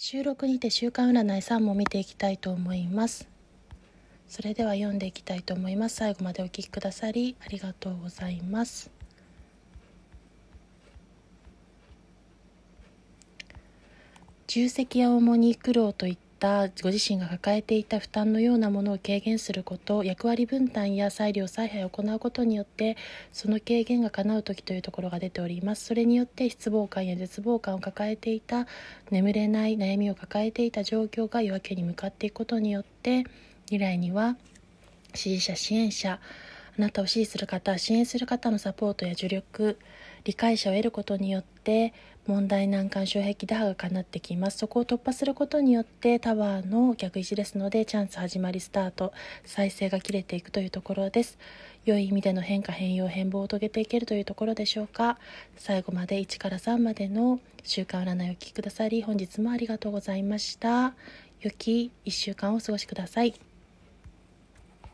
[0.00, 3.28] 収録にて週間占い3も見ていきたいと思います。
[4.28, 5.96] それでは読んでいきたいと思います。
[5.96, 8.92] 最後までお聞きくださりありがとうございます。
[14.46, 22.96] 重責や重荷苦労といったご自身が抱えていた負担のようなものを軽減すること役割分担や裁量采配を行うことによって
[23.32, 25.84] その軽減が叶う時というところが出ております。
[25.84, 28.66] それによって失望感や絶望感を抱えていた
[29.10, 33.24] 眠れない悩みを抱えていた状況が夜明けに向かっていくことによって
[33.66, 34.36] 未来には
[35.14, 36.20] 支持者支援者
[36.78, 39.78] あなたを支持する方支援する方のサポートや助力
[40.22, 41.92] 理解者を得ることによって
[42.28, 44.58] 問題難関障壁打破が叶ってきます。
[44.58, 49.12] そこを突破することによってタワーの逆位置ですのでチャンス始まりスタート
[49.44, 51.38] 再生が切れていくというところです。
[51.84, 55.18] 良い意味での変化変容変貌を遂げていけるというところでしょうか。
[55.56, 60.94] 最後まで1から3までの週間占いをお聴きくださり本日もありがとうございました。
[61.40, 63.47] 良き1週間をお過ごしください。